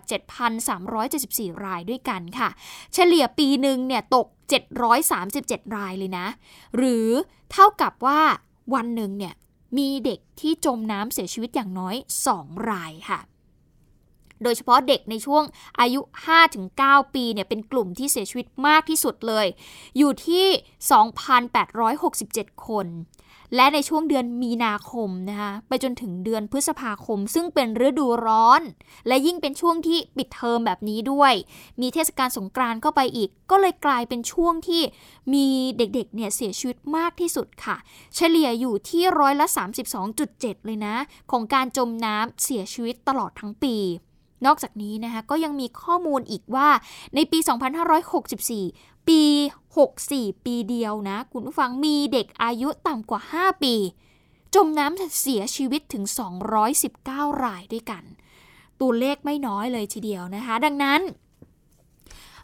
[0.81, 2.49] 7,374 รายด้วยกันค่ะ
[2.95, 6.27] เฉลี่ยปีหนึ่งเนี่ยตก 737 รายเลยนะ
[6.77, 7.09] หรือ
[7.53, 8.21] เท่ากับว่า
[8.75, 9.35] วันหนึ่งเนี่ย
[9.79, 11.95] มีเด็กที่จมน้ำเสียชีวิตอย่างน้อย
[12.33, 13.21] 2 รายค่ะ
[14.43, 15.45] โดยเฉพาะเด็กในช่วง
[15.81, 16.01] อายุ
[16.57, 19.47] 5-9 ปีเนี่ยเป็นกลุ่มที่เสียชีวิตมากที่สุดเลย
[19.99, 20.47] อยู่ที่
[21.77, 22.87] 2,867 คน
[23.57, 28.63] และในช่วงเดือนมีนาคมนะคะไปจนถึงเดือนพฤษภาคม ซึ่งเป็นฤดูร้อน
[29.09, 31.33] และยิ่งเป็นช่วงที่ปิดเทอมแบบนี้ด้วย
[31.81, 34.83] มีเทศกาลสงกรานต์เข้าไปอีก ก็เลยกลายเป็นช่วงที่
[35.35, 37.77] มีเด็กๆเนี่ยเสียชีวิตมากที่สุดค่ะ
[38.17, 39.47] เฉลี่ยอยู่ที่ร้อยละ
[40.07, 40.97] 32.7 เลยนะ
[41.31, 43.77] ของการจมน้ำเสียชีวิตตลอดทั้งปี
[44.47, 46.69] นอกจากนี้นะคะก็ยังมีข้อมูลอีกว่า
[47.15, 47.39] ในปี
[48.03, 49.25] 2564 ปี
[49.83, 53.75] 64 ปีเดียวนะ คุณผู้ฟังมีเด็กอายุต่ำกว่า 5 ปี
[54.55, 56.05] จมน้ำเสียชีวิตถึง
[56.75, 58.05] 219 รายด้วยกัน
[58.81, 61.01] ตัวเลขไม่น้อยเลยทีเดียวนะคะ ดังนั้น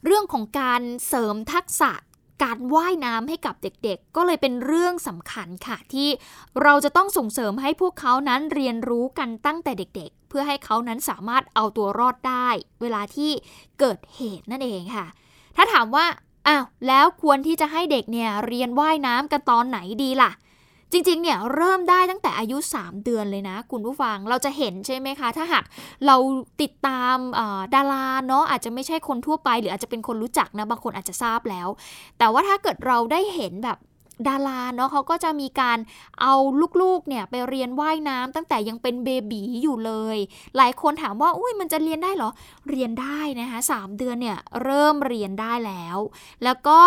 [0.04, 1.92] เรื่องของการเสริมทักษะ
[2.42, 6.08] การว่ายน้ำให้กับเด็กๆ ก็เลยเป็นเรื่องสำคัญค่ะ ที่
[6.62, 12.48] เราจะต้องส่งเสริมให้พวกเขานั้นเรียนรู้กันตั้งแต่เด็กๆ เพื่อให้เขานั้นสามารถเอาตัวรอดได้
[12.80, 13.30] เวลาที่
[13.80, 15.06] เกิดเหตุนั่นเองค่ะ
[15.56, 16.06] ถ้าถามว่า
[16.48, 20.30] อ้าวแล้วควรที่จะให้เด็กเนี่ยเรียนว่ายน้ำกันตอนไหนดีล่ะ
[20.92, 25.64] จริงๆเนี่ยเริ่มได้ตั้งแต่อายุ 3 เดือนเลยนะ คุณผู้ฟังเราจะเห็นใช่ไหมคะ ถ้าหาก
[26.06, 26.16] เรา
[26.62, 27.16] ติดตาม
[27.74, 31.68] ดาราเนาะอาจจะไม่ใช่คนทั่วไป หรืออาจจะเป็นคนรู้จักนะบางคนอาจจะทราบแล้ว
[32.18, 33.78] แต่ว่าถ้าเกิดเราได้เห็นแบบ
[34.28, 35.78] ดาราเนาะเขาก็จะมีการ
[36.20, 36.34] เอา
[36.82, 40.18] ลูกๆเนี่ยไปเรียนว่ายน้ำตั้งแต่ยังเป็นเบบีอยู่เลย
[40.56, 42.30] หลายคนถามว่าอุ้ยมันจะเรียนได้เหรอ
[42.70, 45.98] เรียนได้นะคะสามเดือนเนี่ยเริ่มเรียนได้แล้ว
[46.44, 46.80] แล้วก็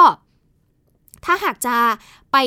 [1.25, 1.77] ถ้าหากจะ
[2.31, 2.37] ไป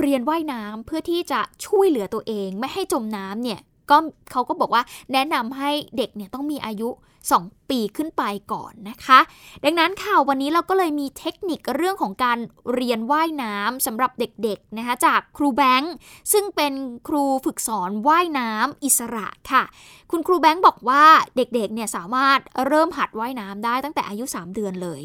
[0.00, 3.96] เรียนว่ายน้ำเพื่อที่จะช่วยเหลือตัวเอง ไม่ให้จมน้ำเนี่ยก็
[4.32, 6.88] เขาก็บอกว่าแนะนำให้เด็กเนี่ยต้องมีอายุ
[7.34, 9.18] 2 ปีขึ้นไปก่อนนะคะ
[9.64, 12.38] ดังนั้นค่ะวันนี้เราก็เลยมีเทคนิคเรื่องของการ
[12.74, 15.94] เรียนว่ายน้ำสำหรับเด็กๆนะคะจากครูแบงค์
[16.32, 16.72] ซึ่งเป็น
[17.08, 19.62] ครูฝึกสอนว่ายน้ำอิสระค่ะ
[20.10, 21.04] คุณครูแบงค์บอกว่า
[21.36, 25.02] เด็กๆเนี่ยสามารถเริ่มหัดว่ายน้ำได้ตั้งแต่อายุ 3 เดือนเลย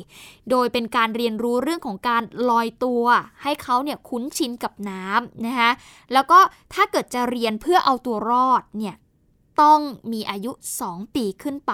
[0.50, 3.04] โดยเป็นการเรียนรู้เรื่องของการลอยตัว
[3.44, 5.72] ให้เขาเนี่ยคุ้นชินกับน้ำนะคะ
[6.14, 6.40] แล้วก็
[6.74, 8.96] ถ้าเกิดจะเรียนเพื่อเอาตัวรอดเนี่ย
[9.62, 9.80] ต้อง
[10.12, 10.52] มีอายุ
[10.84, 11.74] 2 ปีขึ้นไป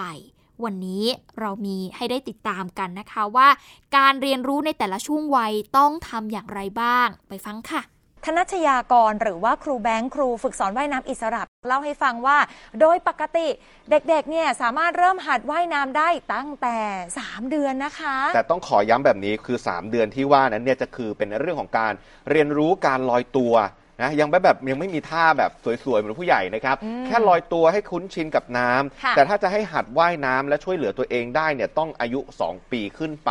[0.64, 1.04] วันนี้
[1.40, 3.48] เรามีให้ได้ติดตามกันนะคะว่า
[3.96, 7.82] การเรียนรู้ในแต่ละช่วงวัยต้องทำอย่างไรบ้าง ไปฟังค่ะ
[8.24, 12.38] ธนัชยากรหรือว่าครูแบงค์ครูฝึกสอนว่ายน้ำอิสระเล่าให้ฟังว่า
[12.80, 13.48] โดยปกติ
[13.90, 16.78] เด็กๆเนี่ยสามารถเริ่มหัดว่ายน้ำได้ตั้งแต่
[17.16, 21.92] 3 เดือนนะคะ แต่ต้องขอย้ำแบบนี้คือ 3 เดือนที่ว่านั้นเนี่ยจะคือเป็นเรื่องของการ
[22.30, 23.54] เรียนรู้การลอยตัว
[24.02, 25.50] นะยังไม่แบบยังไม่มีท่าแบบ
[25.84, 33.30] สวยๆเหมือนผู้ใหญ่นะครับอืมแค่ลอยตัวให้คุ้นชินกับน้ำค่ะ แต่ถ้าจะให้หัดว่ายน้ำและช่วยเหลือตัวเองได้เนี่ยต้องอายุ 2 ปีขึ้นไป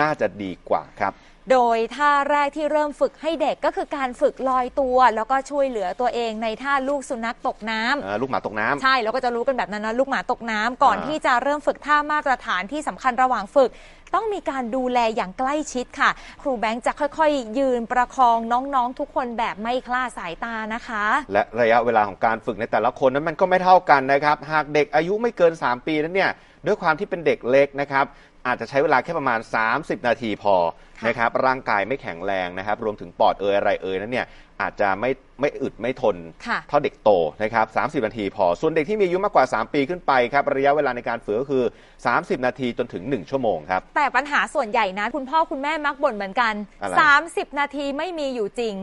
[0.00, 1.12] น่าจะดีกว่าครับ
[1.50, 13.70] โดยท่าแรกที่เริ่มฝึกให้เด็กก็คือการฝึกลอยตัว แล้วก็ช่วยเหลือตัวเองในท่าลูกสุนัขตกน้ำเอ่อลูกหมาตกน้ำ ใช่เราก็จะรู้กันแบบนั้นนะลูกหมาตกน้ำก่อนอ่า ที่จะเริ่มฝึกท่ามาตรฐานที่สำคัญระหว่างฝึก
[14.14, 16.10] ต้องมีการดูแลอย่างใกล้ชิดค่ะ
[16.42, 26.32] ครูแบงค์จะค่อยๆ ยืนประคองน้องๆ ทุกคนแบบไม่คลาดสายตานะคะ และระยะเวลาของการฝึกในแต่ละคนนั้นมันก็ไม่เท่ากันนะครับ หากเด็กอายุไม่เกิน 3 ปีนั้นเนี่ย
[26.66, 28.04] ด้วยความที่เป็นเด็กเล็กนะครับ
[28.46, 29.40] อาจจะใช้เวลาแค่ประมาณ
[29.74, 30.54] 30 นาทีพอ
[30.98, 34.26] ค่ะนะครับร่างกายไม่แข็งแรงนะครับ รวมถึงปอดเอยอะไรเอยนั้นเนี่ย
[34.60, 37.10] อาจจะไม่ไม่อึดไม่ทนค่ะเท่าเด็กโต
[37.42, 37.66] นะครับ
[38.02, 41.64] 30 นาทีพอ ส่วนเด็กที่มีอายุมากกว่า 3 ปีขึ้นไปครับระยะเวลาในการฝึกก็คือ
[42.04, 46.94] 30 นาทีจนถึง 1 ชั่วโมงครับ แต่ปัญหาส่วนใหญ่นะ คุณพ่อคุณแม่มักบ่นเหมือนกันอะไร
[47.26, 48.74] 30 นาทีไม่มีอยู่จริง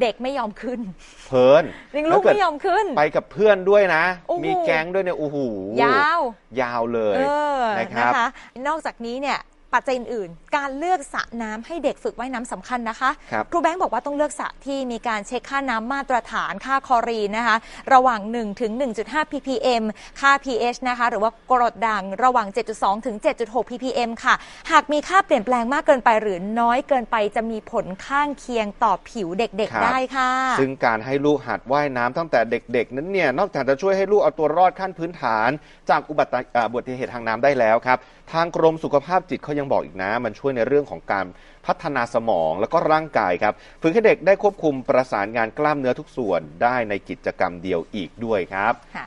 [0.00, 0.80] เด็กไม่ยอมขึ้น
[1.26, 1.64] เพลิน
[1.96, 5.36] ลิงลูกถ้าเกิดไม่ยอมขึ้น ไปกับเพื่อนด้วยนะ โอ้โห มีแก๊งด้วยเนี่ยโอ้โห
[5.82, 6.20] ยาว
[6.60, 7.22] ยาวเลยเอ
[7.58, 8.26] อนะครับนะคะ
[8.68, 9.38] นอกจากนี้เนี่ย
[9.74, 17.56] ปัจจัยอื่นๆ การเลือกสระน้ำให้เด็กฝึกว่ายน้ำสำคัญนะคะครับครูแบงค์บอกว่าต้องเลือกสระที่มีการเช็คค่าน้ำมาตรฐานค่าคลอรีนนะคะ
[17.92, 19.82] ระหว่าง 1 ถึง 1.5 ppm
[20.20, 24.34] ค่า pH นะคะ หรือว่ากรดด่างระหว่าง 7.2 ถึง 7.6 ppm ค่ะ
[24.70, 35.50] หากมีค่าเปลี่ยนแปลงมากเกินไปหรือน้อยเกินไปจะมีผลข้างเคียงต่อผิวเด็กครับๆได้ค่ะ ซึ่งการให้ลูกหัดว่ายน้ำตั้งแต่เด็กๆ นั้นเนี่ยนอกจากจะช่วยให้ลูกเอาตัวรอดขั้นพื้นฐาน
[35.90, 37.98] จากอุบัติอ่าอุบัติเหตุทางน้ำได้แล้วครับ
[38.32, 41.26] ทางกรมสุขภาพจิตเขายังบอกอีกนะ มันช่วยในเรื่องของการ
[41.66, 49.06] พัฒนาสมองแล้วก็ร่างกายครับ ฝึกให้เด็กได้ควบคุมประสานงานกล้ามเนื้อทุกส่วนได้ในกิจกรรมเดียวอีกด้วยครับค่ะ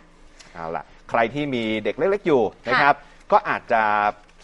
[0.54, 2.96] เอาล่ะใครที่มีเด็กเล็กๆอยู่นะครับ
[3.32, 3.84] ก็อาจจะ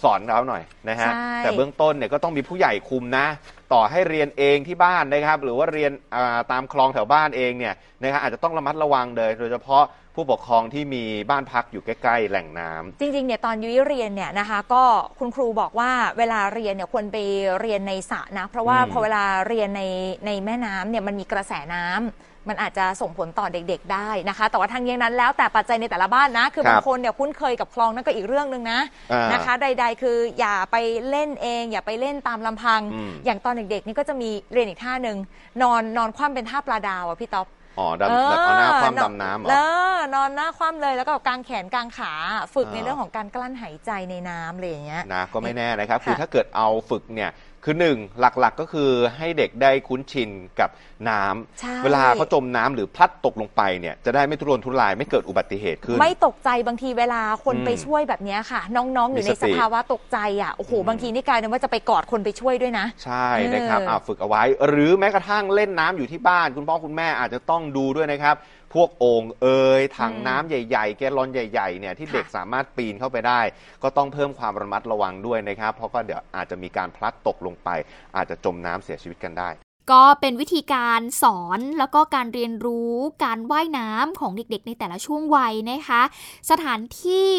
[0.03, 3.27] สอนเขาหน่อยนะฮะใช่แต่เบื้องต้นเนี่ยก็ต้องมีผู้ใหญ่คุมนะ
[3.73, 9.83] ต่อให้เรียนเองที่บ้านนะครับ หรือว่าเรียนอ่าตามคลองแถวบ้านเองเนี่ยนะครับอาจจะต้องระมัดระวังเลย โดยเฉพาะ
[10.17, 14.83] ผู้ปกครองที่มีบ้านพักอยู่ใกล้ ๆ แหล่งน้ำ จริงๆ เนี่ยตอนยุ้ยเรียนเนี่ยนะคะก็
[15.19, 17.17] คุณครูบอกว่าเวลาเรียนเนี่ยควรไป
[17.61, 19.83] เรียนในสระนะ เพราะว่าอืม พอเวลาเรียนใน
[20.25, 28.79] ในแม่น้ำเนี่ยมันมีกระแสน้ำมันอาจจะส่งผลต่อเด็กๆ ได้นะคะ แต่ว่าทางนี้นั้นแล้วแต่ปัจจัยในแต่ละบ้านนะ คือครับบางคนเนี่ยคุ้นเคยกับคลองนั่นก็อีกเรื่องหนึ่งนะ
[29.11, 30.75] อ่านนะคะ ใด ๆ คืออย่าไป
[31.09, 35.17] เล่นเอง อย่าไปเล่นตามลำพัง อืม อย่างตอนเด็กๆนี่ก็จะมีเรียนอีกท่าหนึ่ง
[35.61, 37.47] นอนนอนคว่ำเป็นท่าปลาดาวอะพี่ต๊อบ
[37.79, 39.55] อ๋อดำแบบเอาหน้าคว่ำดำน้ำเหรอ เอ
[39.95, 42.13] อนอนหน้าคว่ำเลยแล้วก็กางแขนกางขา
[42.53, 47.29] ฝึกอ่าในเรื่องของการกลั้นหายใจในน้ำอะไรอย่างเงี้ย นะก็ไม่แน่นะครับค่ะคือถ้าเกิดเอาฝึกเนี่ย
[47.63, 50.69] คือหนึ่งหลักๆก็คือให้เด็กได้คุ้นชินกับ
[51.09, 68.35] น้ำใช่ เวลาเขาจมน้ำหรือพลัดตกลงไปเนี่ยจะได้ไม่ทุรนทุรายไม่เกิดอุบัติเหตุขึ้น ไม่ตกใจบางทีเวลาคนอืมไปช่วยแบบเนี้ยค่ะ น้องๆ อยู่ในมีสสติภาวะตกใจอะโอ้โหอืม บางทีนี่กลายเป็นว่าจะไปกอดคนไปช่วยด้วยนะ ใช่นะครับเอออ่อ่าฝึกเอาไว้ หรือแม้กระทั่งเล่นน้ำอยู่ที่บ้าน คุณพ่อคุณแม่อาจจะต้องดูด้วยนะครับ
[68.73, 69.47] พวกโอ่งเอ
[69.79, 73.41] ยถังน้ำใหญ่ ๆ แกลลอนใหญ่ๆเนี่ยที่ค่ะเด็กสามารถปีนเข้าไปได้
[73.83, 77.69] ก็ต้องเพิ่มความระมัดระวังด้วยนะครับ เพราะก็เดี๋ยวอาจจะมีการพลัดตกลงไป
[78.15, 79.49] อาจจะจมน้ำเสียชีวิตกันได้
[79.91, 86.01] ก็เป็นวิธีการสอนแล้วก็การเรียนรู้การว่ายน้ำของเด็กๆ ในแต่ละช่วงวัยนะคะ
[86.49, 87.31] สถานที่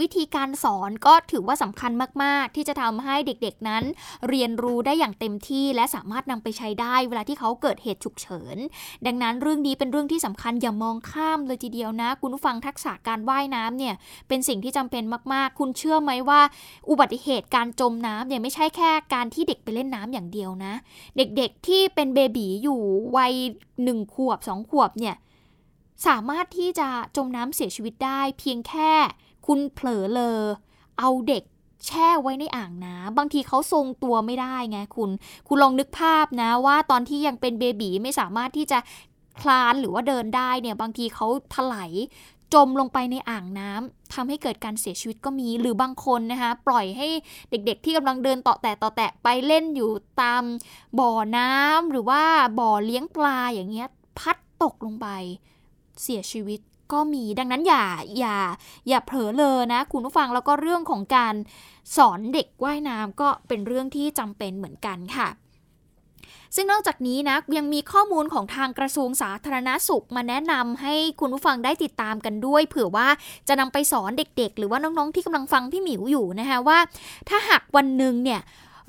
[0.00, 1.92] วิธีการสอนก็ถือว่าสำคัญ
[2.22, 3.84] มาก ๆ ที่จะทำให้เด็กๆนั้น
[4.28, 8.56] เรียนรู้ได้อย่างเต็มที่ และสามารถนำไปใช้ได้ เวลาที่เขาเกิดเหตุฉุกเฉิน
[9.06, 13.94] ดังนั้นเรื่องนี้เป็นเรื่องที่สำคัญอย่ามองข้ามเลยทีเดียวนะ คุณผู้ฟังทักษะการว่ายน้ำเนี่ย
[14.28, 16.40] เป็นสิ่งที่จำเป็นมาก ๆ คุณเชื่อไหมว่า
[16.90, 20.74] อุบัติเหตุการจมน้ำเนี่ยไม่ใช่แค่การที่เด็กไปเล่นน้ำอย่างเดียวนะ
[21.16, 22.80] เด็กๆที่เป็นเบบีอยู่
[23.16, 23.34] วัย
[23.84, 25.16] หนึ่งขวบสองขวบเนี่ย
[26.06, 28.92] สามารถที่จะจมน้ำเสียชีวิตได้ เพียงแค่
[29.46, 30.40] คุณเผลอเลอ
[30.98, 31.42] เอาเด็ก
[31.86, 35.10] แช่ไว้ในอ่างน้ำบางทีเขาทรงตัวไม่ได้ไงคุณ
[35.48, 38.78] คุณลองนึกภาพนะว่าตอนที่ยังเป็นเบบีไม่สามารถที่จะ
[39.40, 41.92] คลานหรือว่าเดินได้เนี่ยบางทีเขาถลาย
[42.54, 47.08] จมลงไปในอ่างน้ำทำให้เกิดการเสียชีวิตก็มี หรือบางคนนะคะปล่อยให้
[47.50, 49.90] เด็กๆ ที่กำลังเดินต่อแตะต่อแตะไปเล่นอยู่
[50.22, 50.42] ตาม
[50.98, 52.22] บ่อน้ำหรือว่า
[52.60, 55.08] บ่อเลี้ยงปลาอย่างเงี้ยพัดตกลงไป
[56.02, 56.60] เสียชีวิต
[56.92, 57.86] ก็มีดังนั้นอย่า
[58.18, 58.36] อย่า
[58.88, 61.34] อย่าเผลอเลยนะ คุณผู้ฟังแล้วก็เรื่องของการ
[61.96, 65.28] สอนเด็กว่ายน้ำก็เป็นเรื่องที่จำเป็นเหมือนกันค่ะ
[66.56, 73.08] ซึ่งนอกจากนี้นะยังมีข้อมูลของทางกระทรวงสาธารณาสุขมาแนะนำให้คุณผู้ฟังได้ติดตามกันด้วย เผื่อว่า
[73.48, 76.78] จะนำไปสอนเด็กๆ หรือว่าน้องๆที่กำลังฟังพี่หมิวอยู่นะคะว่า
[77.28, 78.40] ถ้าหากวันหนึ่งเนี่ย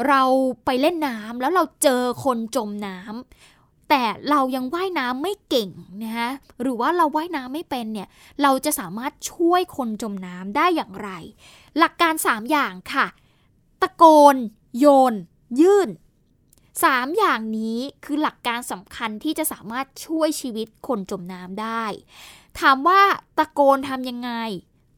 [0.07, 0.21] เรา
[0.65, 5.69] ไปเล่นน้ำแล้วเราเจอคนจมน้ำแต่เรายังว่ายน้ำไม่เก่ง
[6.03, 6.29] นะคะ
[6.61, 8.07] หรือว่าเราว่ายน้ำไม่เป็นเนี่ย
[8.41, 11.09] เราจะสามารถช่วยคนจมน้ำได้อย่างไร
[11.77, 13.07] หลักการ 3 อย่างค่ะ
[13.81, 14.03] ตะโก
[14.33, 14.35] น
[14.79, 15.13] โยน
[15.61, 15.89] ยื่น
[16.83, 21.83] สามอย่างนี้คือหลักการสำคัญที่จะสามารถช่วยชีวิตคนจมน้ำได้
[22.59, 23.01] ถามว่า
[23.37, 24.31] ตะโกนทำยังไง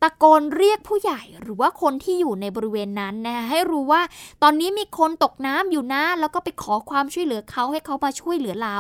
[0.04, 4.02] ตะโกนเรียกผู้ใหญ่หรือว่าคนที่อยู่ในบริเวณนั้นนะคะให้รู้ว่า
[4.44, 8.80] ตอนนี้มีคนตกน้ำอยู่นะ แล้วก็ไปขอความช่วยเหลือเขาให้เขามาช่วยเหลือเรา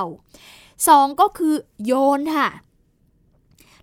[0.87, 1.53] สองก็คือ
[1.85, 2.49] โยนค่ะ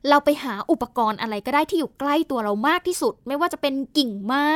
[0.09, 4.51] เราไปหาอุปกรณ์อะไรก็ได้ที่อยู่ใกล้ตัวเรามากที่สุด ไม่ว่าจะเป็นกิ่งไม้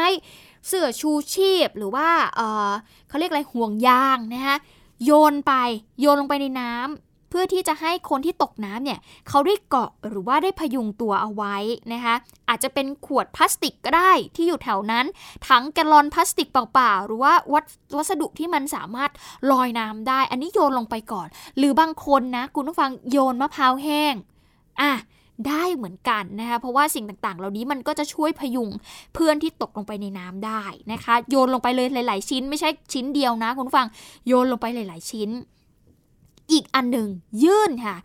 [0.66, 2.70] เสื้อชูชีพหรือว่าเออ
[3.08, 4.56] เขาเรียกอะไรห่วงยางนะคะ
[5.04, 5.52] โยนไป
[6.00, 11.56] โยนลงไปในน้ำเพื่อที่จะให้คนที่ตกน้ำเนี่ยเขาได้เกาะหรือว่าได้พยุงตัวเอาไว้
[11.92, 12.14] นะคะ
[12.48, 15.06] อาจจะเป็นขวดพลาสติกก็ได้ที่อยู่แถวนั้น
[15.48, 17.64] ถังแกลลอนพลาสติกเปล่าๆหรือว่าวัส
[17.96, 19.10] วัสดุที่มันสามารถ
[19.52, 24.14] ลอยน้ำได้ อันนี้โยนลงไปก่อน หรือบางคนนะคุณผู้ฟังโยนมะพร้าวแห้ง
[24.80, 24.92] อะ
[25.48, 28.70] ได้เหมือนกันนะคะเพราะว่าสิ่งต่างๆ เหล่านี้มันก็จะช่วยพยุง
[29.14, 33.86] เพื่อนที่ตกลงไปในน้ำได้นะคะ โยนลงไปเลยหลาย ๆ ชิ้น ไม่ใช่ชิ้นเดียวนะคุณผู้ฟัง
[34.26, 35.28] โยนลงไปหลาย ๆ ชิ้น
[36.52, 37.08] อีกอันหนึ่ง
[37.44, 37.96] ยื่นค่ะ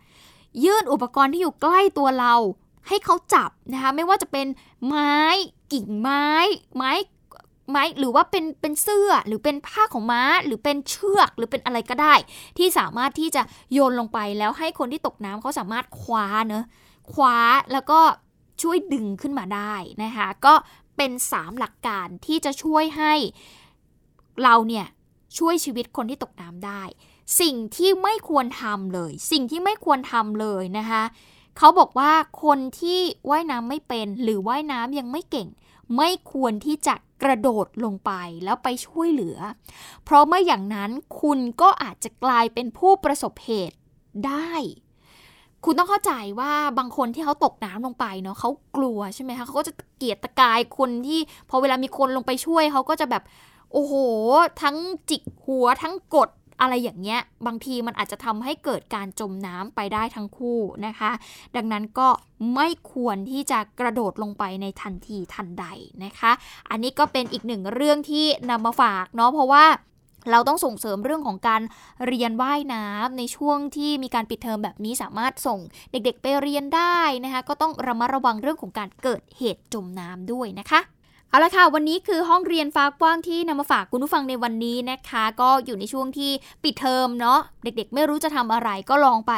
[0.64, 2.34] ยื่นอุปกรณ์ที่อยู่ใกล้ตัวเรา
[2.88, 4.46] ให้เขาจับนะคะไม่ว่าจะเป็น
[4.86, 5.16] ไม้
[5.72, 6.26] กิ่งไม้
[6.76, 6.92] ไม้
[7.70, 12.14] ไม้หรือว่าเป็นเป็นเสื้อหรือเป็นผ้าของม้า หรือเป็นเชือกหรือเป็นอะไรก็ได้
[12.58, 16.64] ที่สามารถที่จะโยนลงไปแล้วให้คนที่ตกน้ำเขาสามารถคว้าเนอะ
[17.12, 17.38] คว้า
[17.72, 18.00] แล้วก็
[18.62, 20.54] ช่วยดึงขึ้นมาได้นะคะ ก็
[20.96, 23.14] เป็น 3 หลักการที่จะช่วยให้
[24.42, 24.86] เราเนี่ย
[25.38, 26.82] ช่วยชีวิตคนที่ตกน้ำได้
[27.40, 31.02] สิ่งที่ไม่ควรทำเลย สิ่งที่ไม่ควรทำเลยนะคะ
[31.58, 32.12] เขาบอกว่า
[32.44, 35.48] คนที่ว่ายน้ำไม่เป็นหรือว่ายน้ำยังไม่เก่ง
[35.96, 38.12] ไม่ควรที่จะกระโดดลงไป
[38.44, 39.38] แล้วไปช่วยเหลือ
[40.04, 40.90] เพราะไม่อย่างนั้น
[41.20, 43.76] คุณก็อาจจะกลายเป็นผู้ประสบเหตุ
[44.26, 44.52] ได้
[45.64, 53.22] คุณต้องเข้าใจว่าบางคนที่เขาตกน้ำลงไปเนาะเขากลัวใช่ไหมคะเขาก็จะเกลียดตะกายคนที่พอเวลามีคนลงไปช่วยเขาก็จะแบบ
[53.72, 53.94] โอ้โห
[54.62, 54.76] ทั้ง
[55.10, 56.28] จิกหัวทั้งกด
[56.60, 61.10] อะไรอย่างเงี้ย บางทีมันอาจจะทำให้เกิดการจมน้ำไปได้ทั้งคู่นะคะ
[61.56, 62.08] ดังนั้นก็
[62.54, 65.66] ไม่ควรที่จะกระโดดลงไปในทันทีทันใด
[66.04, 66.32] นะคะ
[66.70, 69.64] อันนี้ก็เป็นอีกหนึ่งเรื่องที่นำมาฝากเนาะเพราะว่า
[70.30, 71.62] เราต้องส่งเสริมเรื่องของการ
[72.06, 75.58] เรียนว่ายน้ำในช่วงที่มีการปิดเทอมแบบนี้สามารถส่ง
[75.90, 80.80] เด็กๆไปเรียนได้นะคะก็ต้องระมัดระวังเรื่องของการเกิดเหตุจมน้ำด้วยนะคะ
[81.36, 86.30] เอาละค่ะ วันนี้คือห้องเรียนฟ้ากว้างที่นำมาฝากคุณผู้ฟังในวันนี้นะคะ ก็อยู่ในช่วงที่
[86.62, 89.34] ปิดเทอมเนาะเด็กๆ ไม่รู้จะทำอะไรก็ลองไป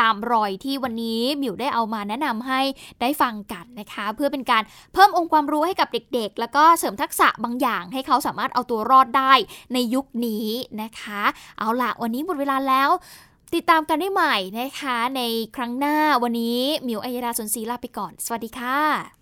[0.00, 2.60] ตามรอยที่วันนี้มิวได้เอามาแนะนำให้
[3.00, 4.62] ได้ฟังกันนะคะ เพื่อเป็นการ
[4.94, 9.32] เพิ่มองค์ความรู้ให้กับเด็กๆ แล้วก็เสริมทักษะบางอย่างให้เขาสามารถเอาตัวรอดได้
[9.72, 10.46] ในยุคนี้
[10.82, 11.22] นะคะ
[11.58, 12.90] เอาละวันนี้หมดเวลาแล้ว
[13.54, 15.22] ติดตามกันได้ใหม่นะคะ ใน
[15.56, 19.21] ครั้งหน้าวันนี้มิวอัยดาสนศรีลาไปก่อน สวัสดีค่ะ